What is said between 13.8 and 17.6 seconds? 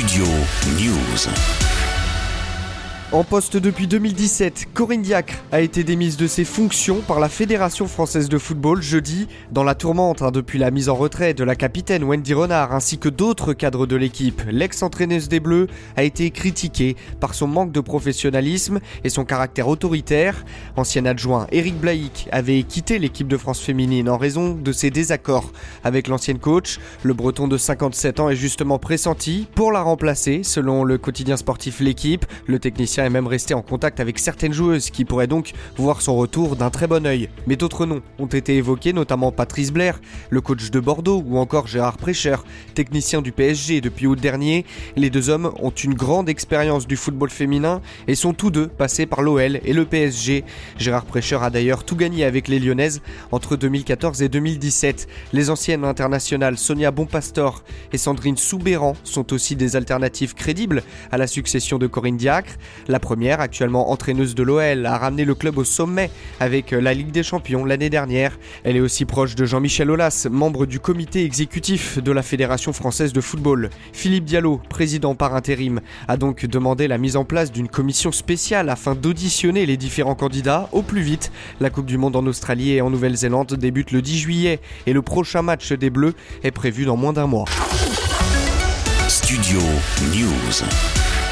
de l'équipe. L'ex-entraîneuse des Bleus a été critiquée par son